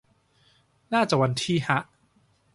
[0.93, 1.79] น่าจะวันที่ ฮะ